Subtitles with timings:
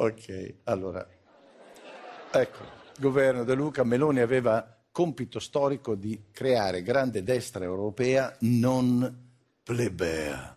[0.00, 1.04] Ok, allora,
[2.30, 2.64] ecco,
[3.00, 10.56] governo De Luca, Meloni aveva compito storico di creare grande destra europea non plebea.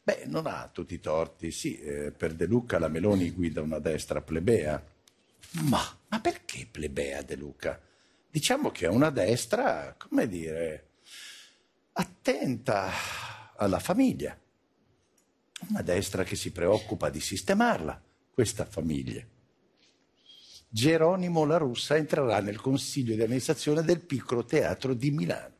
[0.00, 3.80] Beh, non ha tutti i torti, sì, eh, per De Luca la Meloni guida una
[3.80, 4.80] destra plebea.
[5.62, 7.80] Ma, ma perché plebea De Luca?
[8.30, 10.90] Diciamo che è una destra, come dire,
[11.94, 12.92] attenta
[13.56, 14.38] alla famiglia.
[15.68, 19.24] Una destra che si preoccupa di sistemarla, questa famiglia.
[20.68, 25.58] Geronimo La Russa entrerà nel consiglio di amministrazione del piccolo teatro di Milano.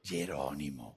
[0.00, 0.96] Geronimo.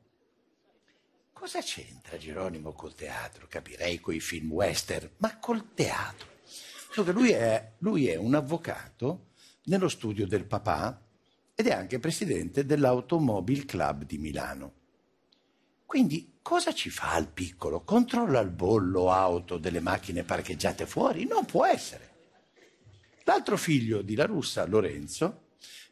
[1.32, 3.48] Cosa c'entra Geronimo col teatro?
[3.48, 6.28] Capirei coi film western, ma col teatro.
[7.12, 9.28] Lui è, lui è un avvocato
[9.64, 11.05] nello studio del papà
[11.56, 14.74] ed è anche presidente dell'Automobile Club di Milano.
[15.86, 17.82] Quindi cosa ci fa al piccolo?
[17.82, 21.26] Controlla il bollo auto delle macchine parcheggiate fuori?
[21.26, 22.14] Non può essere.
[23.24, 25.46] L'altro figlio di La Russa, Lorenzo,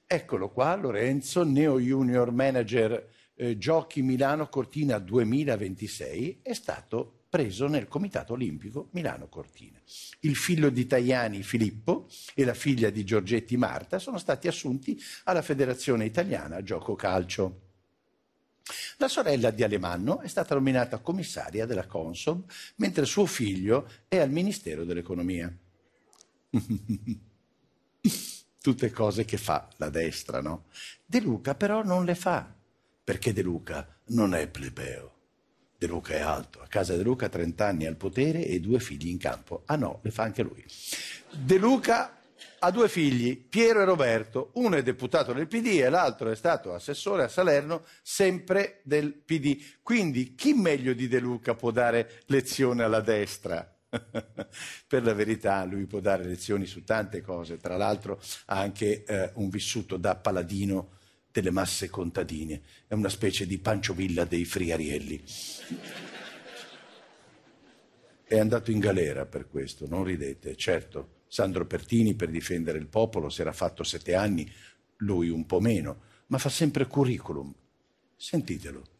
[0.06, 7.88] eccolo qua, Lorenzo, Neo Junior Manager eh, Giochi Milano Cortina 2026, è stato preso nel
[7.88, 9.80] Comitato Olimpico Milano Cortina.
[10.20, 11.93] Il figlio di Tajani Filippo
[12.34, 17.62] e la figlia di Giorgetti Marta sono stati assunti alla Federazione Italiana Gioco Calcio.
[18.98, 22.44] La sorella di Alemanno è stata nominata commissaria della Consob,
[22.76, 25.54] mentre suo figlio è al Ministero dell'Economia.
[28.62, 30.68] Tutte cose che fa la destra, no?
[31.06, 32.56] De Luca però non le fa,
[33.04, 35.12] perché De Luca non è plebeo.
[35.78, 39.10] De Luca è alto, a casa De Luca 30 anni al potere e due figli
[39.10, 39.64] in campo.
[39.66, 40.64] Ah no, le fa anche lui.
[41.30, 42.23] De Luca
[42.66, 46.74] ha due figli, Piero e Roberto, uno è deputato del PD e l'altro è stato
[46.74, 49.62] assessore a Salerno, sempre del PD.
[49.82, 53.70] Quindi chi meglio di De Luca può dare lezione alla destra?
[54.88, 59.32] per la verità lui può dare lezioni su tante cose, tra l'altro ha anche eh,
[59.36, 60.92] un vissuto da paladino
[61.30, 65.24] delle masse contadine, è una specie di Pancio Villa dei Friarielli.
[68.24, 71.22] È andato in galera per questo, non ridete, certo.
[71.34, 74.48] Sandro Pertini per difendere il popolo si era fatto sette anni,
[74.98, 77.52] lui un po' meno, ma fa sempre curriculum.
[78.16, 78.93] Sentitelo.